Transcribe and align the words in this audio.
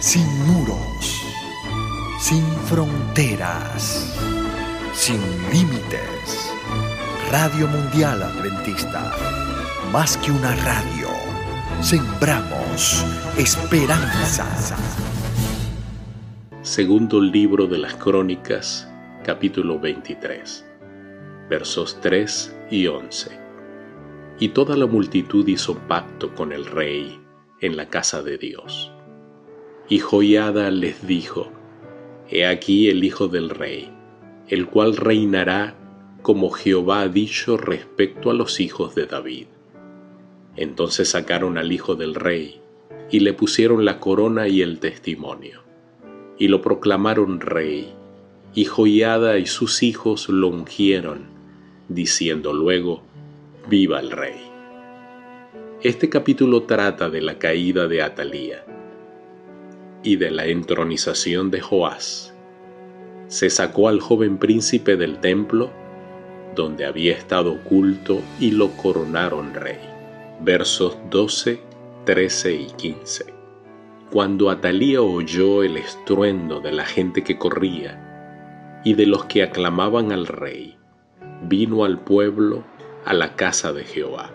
sin 0.00 0.26
muros, 0.46 1.24
sin 2.20 2.44
fronteras, 2.66 4.16
sin 4.94 5.20
límites. 5.50 6.52
Radio 7.32 7.66
Mundial 7.66 8.22
Adventista, 8.22 9.12
más 9.92 10.16
que 10.18 10.30
una 10.30 10.54
radio, 10.54 11.08
sembramos 11.80 13.04
esperanza. 13.36 14.46
Segundo 16.62 17.20
libro 17.20 17.66
de 17.66 17.78
las 17.78 17.94
Crónicas, 17.96 18.88
capítulo 19.24 19.80
23, 19.80 20.64
versos 21.50 22.00
3 22.00 22.56
y 22.70 22.86
11. 22.86 23.36
Y 24.38 24.50
toda 24.50 24.76
la 24.76 24.86
multitud 24.86 25.46
hizo 25.48 25.76
pacto 25.76 26.32
con 26.36 26.52
el 26.52 26.66
rey 26.66 27.20
en 27.60 27.76
la 27.76 27.88
casa 27.88 28.22
de 28.22 28.38
Dios 28.38 28.92
y 29.88 30.00
Joiada 30.00 30.70
les 30.70 31.06
dijo, 31.06 31.48
He 32.30 32.44
aquí 32.44 32.90
el 32.90 33.04
hijo 33.04 33.28
del 33.28 33.48
rey, 33.48 33.90
el 34.48 34.66
cual 34.66 34.96
reinará 34.96 35.74
como 36.20 36.50
Jehová 36.50 37.00
ha 37.00 37.08
dicho 37.08 37.56
respecto 37.56 38.30
a 38.30 38.34
los 38.34 38.60
hijos 38.60 38.94
de 38.94 39.06
David. 39.06 39.46
Entonces 40.56 41.10
sacaron 41.10 41.56
al 41.56 41.72
hijo 41.72 41.94
del 41.94 42.14
rey, 42.14 42.60
y 43.10 43.20
le 43.20 43.32
pusieron 43.32 43.86
la 43.86 43.98
corona 43.98 44.46
y 44.48 44.60
el 44.60 44.78
testimonio, 44.78 45.62
y 46.38 46.48
lo 46.48 46.60
proclamaron 46.60 47.40
rey, 47.40 47.94
y 48.54 48.66
Joiada 48.66 49.38
y 49.38 49.46
sus 49.46 49.82
hijos 49.82 50.28
lo 50.28 50.48
ungieron, 50.48 51.26
diciendo 51.88 52.52
luego, 52.52 53.02
Viva 53.70 54.00
el 54.00 54.10
rey. 54.10 54.36
Este 55.82 56.08
capítulo 56.10 56.64
trata 56.64 57.08
de 57.08 57.22
la 57.22 57.38
caída 57.38 57.86
de 57.86 58.02
Atalía 58.02 58.64
y 60.02 60.16
de 60.16 60.30
la 60.30 60.46
entronización 60.46 61.50
de 61.50 61.60
Joás. 61.60 62.34
Se 63.26 63.50
sacó 63.50 63.88
al 63.88 64.00
joven 64.00 64.38
príncipe 64.38 64.96
del 64.96 65.18
templo, 65.18 65.70
donde 66.54 66.86
había 66.86 67.12
estado 67.12 67.52
oculto, 67.52 68.20
y 68.40 68.52
lo 68.52 68.70
coronaron 68.76 69.54
rey. 69.54 69.78
Versos 70.40 70.96
12, 71.10 71.60
13 72.04 72.54
y 72.54 72.66
15. 72.66 73.34
Cuando 74.10 74.50
Atalía 74.50 75.02
oyó 75.02 75.62
el 75.62 75.76
estruendo 75.76 76.60
de 76.60 76.72
la 76.72 76.86
gente 76.86 77.22
que 77.22 77.36
corría 77.36 78.80
y 78.84 78.94
de 78.94 79.06
los 79.06 79.26
que 79.26 79.42
aclamaban 79.42 80.12
al 80.12 80.26
rey, 80.26 80.76
vino 81.42 81.84
al 81.84 82.00
pueblo 82.00 82.64
a 83.04 83.12
la 83.12 83.36
casa 83.36 83.72
de 83.72 83.84
Jehová 83.84 84.32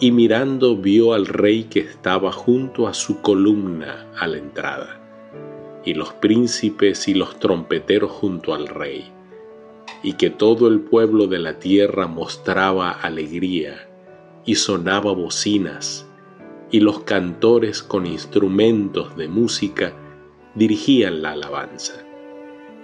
y 0.00 0.12
mirando 0.12 0.76
vio 0.76 1.12
al 1.12 1.26
rey 1.26 1.64
que 1.64 1.80
estaba 1.80 2.32
junto 2.32 2.88
a 2.88 2.94
su 2.94 3.20
columna 3.20 4.06
a 4.18 4.26
la 4.26 4.38
entrada, 4.38 4.98
y 5.84 5.92
los 5.92 6.14
príncipes 6.14 7.06
y 7.06 7.14
los 7.14 7.38
trompeteros 7.38 8.10
junto 8.10 8.54
al 8.54 8.66
rey, 8.66 9.12
y 10.02 10.14
que 10.14 10.30
todo 10.30 10.68
el 10.68 10.80
pueblo 10.80 11.26
de 11.26 11.38
la 11.38 11.58
tierra 11.58 12.06
mostraba 12.06 12.90
alegría 12.90 13.90
y 14.46 14.54
sonaba 14.54 15.12
bocinas, 15.12 16.06
y 16.70 16.80
los 16.80 17.00
cantores 17.00 17.82
con 17.82 18.06
instrumentos 18.06 19.14
de 19.18 19.28
música 19.28 19.92
dirigían 20.54 21.20
la 21.20 21.32
alabanza. 21.32 22.02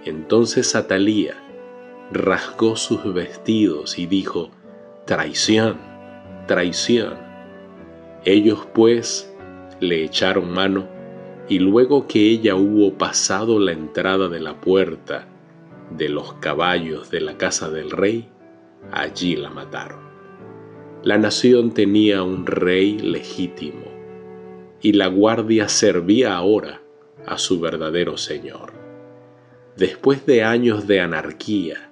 Entonces 0.04 0.76
Atalía 0.76 1.34
rasgó 2.12 2.76
sus 2.76 3.14
vestidos 3.14 3.98
y 3.98 4.06
dijo, 4.06 4.50
Traición 5.06 5.95
traición. 6.46 7.14
Ellos 8.24 8.66
pues 8.72 9.32
le 9.80 10.04
echaron 10.04 10.52
mano 10.52 10.88
y 11.48 11.58
luego 11.58 12.06
que 12.06 12.30
ella 12.30 12.56
hubo 12.56 12.94
pasado 12.94 13.58
la 13.60 13.72
entrada 13.72 14.28
de 14.28 14.40
la 14.40 14.60
puerta 14.60 15.28
de 15.90 16.08
los 16.08 16.34
caballos 16.34 17.10
de 17.10 17.20
la 17.20 17.36
casa 17.36 17.70
del 17.70 17.90
rey, 17.90 18.28
allí 18.90 19.36
la 19.36 19.50
mataron. 19.50 20.00
La 21.04 21.18
nación 21.18 21.72
tenía 21.72 22.22
un 22.24 22.46
rey 22.46 22.98
legítimo 22.98 23.84
y 24.82 24.92
la 24.92 25.06
guardia 25.06 25.68
servía 25.68 26.36
ahora 26.36 26.80
a 27.26 27.38
su 27.38 27.60
verdadero 27.60 28.16
señor. 28.16 28.72
Después 29.76 30.26
de 30.26 30.42
años 30.42 30.86
de 30.86 31.00
anarquía 31.00 31.90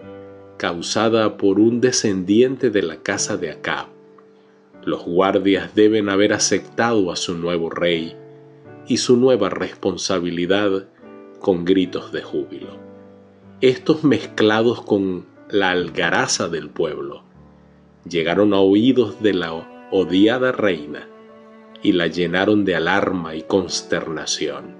causada 0.56 1.36
por 1.36 1.60
un 1.60 1.80
descendiente 1.80 2.70
de 2.70 2.82
la 2.82 3.02
casa 3.02 3.36
de 3.36 3.50
Acab, 3.50 3.93
los 4.86 5.04
guardias 5.04 5.74
deben 5.74 6.08
haber 6.08 6.32
aceptado 6.32 7.10
a 7.10 7.16
su 7.16 7.36
nuevo 7.36 7.70
rey 7.70 8.16
y 8.86 8.98
su 8.98 9.16
nueva 9.16 9.48
responsabilidad 9.50 10.88
con 11.40 11.64
gritos 11.64 12.12
de 12.12 12.22
júbilo. 12.22 12.78
Estos 13.60 14.04
mezclados 14.04 14.82
con 14.82 15.26
la 15.48 15.70
algaraza 15.70 16.48
del 16.48 16.68
pueblo 16.68 17.22
llegaron 18.08 18.52
a 18.52 18.60
oídos 18.60 19.22
de 19.22 19.34
la 19.34 19.52
odiada 19.90 20.52
reina 20.52 21.08
y 21.82 21.92
la 21.92 22.06
llenaron 22.06 22.64
de 22.64 22.76
alarma 22.76 23.34
y 23.34 23.42
consternación. 23.42 24.74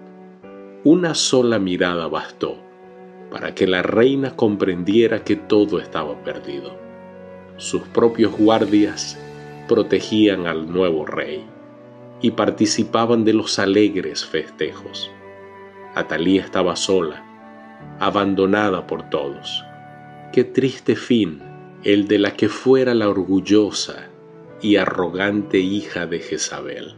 Una 0.85 1.15
sola 1.15 1.59
mirada 1.59 2.09
bastó 2.09 2.57
para 3.31 3.55
que 3.55 3.67
la 3.67 3.83
reina 3.83 4.37
comprendiera 4.37 5.25
que 5.25 5.37
todo 5.37 5.81
estaba 5.81 6.23
perdido. 6.23 6.73
Sus 7.57 7.83
propios 7.83 8.37
guardias 8.37 9.19
protegían 9.69 10.47
al 10.47 10.71
nuevo 10.73 11.07
rey 11.07 11.45
y 12.21 12.33
participaban 12.33 13.25
de 13.25 13.35
los 13.35 13.59
alegres 13.59 14.25
festejos. 14.25 15.11
Atalía 15.95 16.43
estaba 16.43 16.77
sola, 16.77 17.25
abandonada 18.01 18.87
por 18.87 19.11
todos. 19.11 19.65
Qué 20.33 20.45
triste 20.45 20.97
fin 20.97 21.41
el 21.85 22.09
de 22.09 22.19
la 22.19 22.33
que 22.33 22.49
fuera 22.49 22.95
la 22.95 23.09
orgullosa 23.09 24.09
y 24.61 24.77
arrogante 24.77 25.59
hija 25.59 26.07
de 26.07 26.21
Jezabel. 26.21 26.95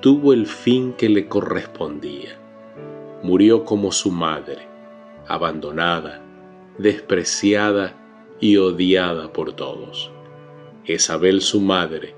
Tuvo 0.00 0.32
el 0.32 0.46
fin 0.46 0.92
que 0.92 1.08
le 1.08 1.26
correspondía. 1.28 2.38
Murió 3.22 3.64
como 3.64 3.90
su 3.90 4.10
madre, 4.10 4.68
abandonada, 5.26 6.22
despreciada 6.78 7.94
y 8.38 8.56
odiada 8.58 9.32
por 9.32 9.52
todos. 9.54 10.12
Isabel 10.86 11.42
su 11.42 11.60
madre 11.60 12.14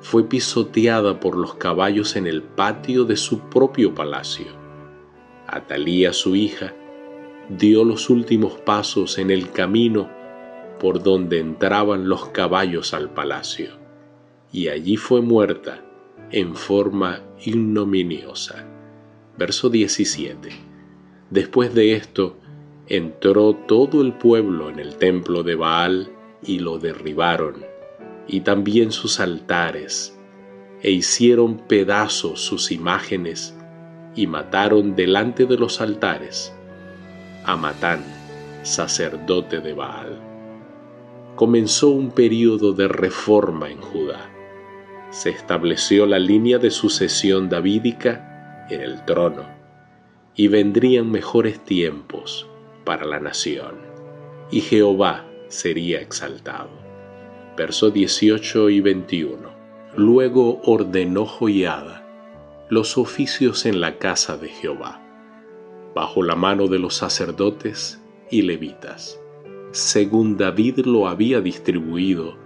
fue 0.00 0.24
pisoteada 0.24 1.18
por 1.18 1.36
los 1.36 1.54
caballos 1.54 2.14
en 2.16 2.26
el 2.26 2.42
patio 2.42 3.04
de 3.04 3.16
su 3.16 3.40
propio 3.48 3.94
palacio. 3.94 4.46
Atalía 5.46 6.12
su 6.12 6.36
hija 6.36 6.74
dio 7.48 7.84
los 7.84 8.10
últimos 8.10 8.52
pasos 8.60 9.18
en 9.18 9.30
el 9.30 9.50
camino 9.50 10.10
por 10.78 11.02
donde 11.02 11.38
entraban 11.38 12.08
los 12.08 12.26
caballos 12.28 12.92
al 12.92 13.10
palacio, 13.10 13.78
y 14.52 14.68
allí 14.68 14.96
fue 14.96 15.22
muerta 15.22 15.82
en 16.30 16.54
forma 16.54 17.20
ignominiosa. 17.44 18.66
Verso 19.38 19.70
17. 19.70 20.50
Después 21.30 21.74
de 21.74 21.94
esto, 21.94 22.36
entró 22.88 23.54
todo 23.54 24.02
el 24.02 24.12
pueblo 24.12 24.68
en 24.68 24.80
el 24.80 24.96
templo 24.96 25.42
de 25.42 25.54
Baal 25.54 26.10
y 26.42 26.58
lo 26.58 26.78
derribaron 26.78 27.72
y 28.26 28.40
también 28.40 28.92
sus 28.92 29.20
altares, 29.20 30.18
e 30.82 30.90
hicieron 30.90 31.58
pedazos 31.58 32.40
sus 32.40 32.72
imágenes, 32.72 33.56
y 34.14 34.26
mataron 34.26 34.94
delante 34.94 35.46
de 35.46 35.56
los 35.56 35.80
altares 35.80 36.52
a 37.44 37.56
Matán, 37.56 38.04
sacerdote 38.62 39.60
de 39.60 39.72
Baal. 39.72 40.20
Comenzó 41.34 41.88
un 41.88 42.10
período 42.10 42.72
de 42.72 42.88
reforma 42.88 43.70
en 43.70 43.80
Judá. 43.80 44.30
Se 45.10 45.30
estableció 45.30 46.06
la 46.06 46.18
línea 46.18 46.58
de 46.58 46.70
sucesión 46.70 47.48
davídica 47.48 48.66
en 48.70 48.80
el 48.80 49.04
trono, 49.04 49.46
y 50.34 50.48
vendrían 50.48 51.10
mejores 51.10 51.62
tiempos 51.64 52.46
para 52.84 53.04
la 53.06 53.18
nación, 53.18 53.76
y 54.50 54.60
Jehová 54.60 55.26
sería 55.48 56.00
exaltado 56.00 56.81
versos 57.56 57.92
18 57.92 58.70
y 58.70 58.80
21. 58.80 59.36
Luego 59.96 60.60
ordenó 60.64 61.26
Joiada 61.26 61.98
los 62.70 62.96
oficios 62.96 63.66
en 63.66 63.82
la 63.82 63.98
casa 63.98 64.38
de 64.38 64.48
Jehová, 64.48 65.02
bajo 65.94 66.22
la 66.22 66.34
mano 66.34 66.68
de 66.68 66.78
los 66.78 66.94
sacerdotes 66.94 68.00
y 68.30 68.42
levitas, 68.42 69.20
según 69.72 70.38
David 70.38 70.86
lo 70.86 71.08
había 71.08 71.42
distribuido 71.42 72.38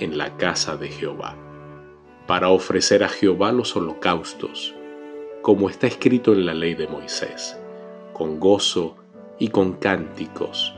en 0.00 0.18
la 0.18 0.36
casa 0.36 0.76
de 0.76 0.88
Jehová, 0.88 1.36
para 2.26 2.48
ofrecer 2.48 3.04
a 3.04 3.08
Jehová 3.08 3.52
los 3.52 3.76
holocaustos, 3.76 4.74
como 5.40 5.70
está 5.70 5.86
escrito 5.86 6.32
en 6.32 6.46
la 6.46 6.54
ley 6.54 6.74
de 6.74 6.88
Moisés, 6.88 7.56
con 8.12 8.40
gozo 8.40 8.96
y 9.38 9.48
con 9.48 9.74
cánticos, 9.74 10.74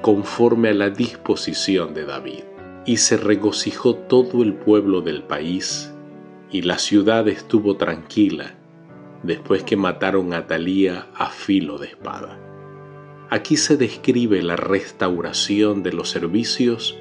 conforme 0.00 0.68
a 0.68 0.74
la 0.74 0.90
disposición 0.90 1.92
de 1.92 2.04
David 2.04 2.44
y 2.86 2.98
se 2.98 3.16
regocijó 3.16 3.96
todo 3.96 4.44
el 4.44 4.54
pueblo 4.54 5.00
del 5.00 5.24
país, 5.24 5.92
y 6.50 6.62
la 6.62 6.78
ciudad 6.78 7.26
estuvo 7.26 7.76
tranquila 7.76 8.54
después 9.24 9.64
que 9.64 9.76
mataron 9.76 10.32
a 10.32 10.46
Talía 10.46 11.08
a 11.14 11.28
filo 11.30 11.78
de 11.78 11.88
espada. 11.88 12.38
Aquí 13.28 13.56
se 13.56 13.76
describe 13.76 14.40
la 14.40 14.54
restauración 14.54 15.82
de 15.82 15.92
los 15.92 16.10
servicios 16.10 16.96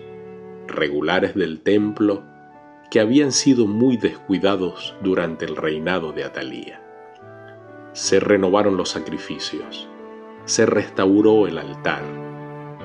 regulares 0.68 1.36
del 1.36 1.62
templo 1.62 2.24
que 2.90 3.00
habían 3.00 3.32
sido 3.32 3.68
muy 3.68 3.98
descuidados 3.98 4.96
durante 5.04 5.46
el 5.46 5.56
reinado 5.56 6.14
de 6.14 6.24
Atalía. 6.24 6.82
Se 7.94 8.20
renovaron 8.20 8.76
los 8.76 8.90
sacrificios, 8.90 9.88
se 10.46 10.66
restauró 10.66 11.46
el 11.46 11.60
altar 11.60 12.25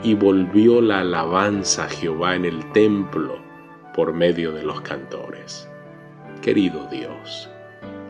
y 0.02 0.14
volvió 0.14 0.80
la 0.80 1.00
alabanza 1.00 1.84
a 1.84 1.88
Jehová 1.88 2.34
en 2.34 2.44
el 2.46 2.72
templo 2.72 3.38
por 3.94 4.14
medio 4.14 4.52
de 4.52 4.62
los 4.62 4.80
cantores. 4.80 5.68
Querido 6.40 6.86
Dios, 6.90 7.50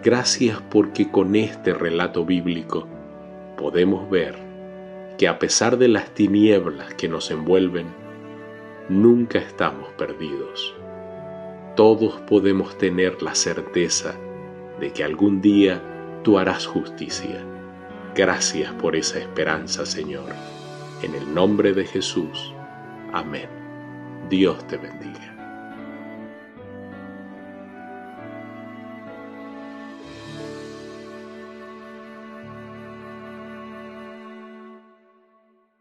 gracias 0.02 0.60
porque 0.70 1.10
con 1.10 1.34
este 1.34 1.74
relato 1.74 2.24
bíblico 2.24 2.86
podemos 3.56 4.08
ver 4.08 4.36
que 5.18 5.26
a 5.26 5.38
pesar 5.38 5.78
de 5.78 5.88
las 5.88 6.14
tinieblas 6.14 6.94
que 6.94 7.08
nos 7.08 7.30
envuelven, 7.30 7.86
nunca 8.88 9.38
estamos 9.38 9.88
perdidos. 9.98 10.74
Todos 11.74 12.20
podemos 12.20 12.78
tener 12.78 13.20
la 13.20 13.34
certeza 13.34 14.14
de 14.78 14.92
que 14.92 15.02
algún 15.02 15.40
día 15.40 15.82
tú 16.22 16.38
harás 16.38 16.66
justicia. 16.66 17.44
Gracias 18.14 18.72
por 18.74 18.96
esa 18.96 19.18
esperanza, 19.18 19.84
Señor. 19.84 20.59
En 21.02 21.14
el 21.14 21.32
nombre 21.32 21.72
de 21.72 21.86
Jesús. 21.86 22.52
Amén. 23.12 23.48
Dios 24.28 24.66
te 24.66 24.76
bendiga. 24.76 25.39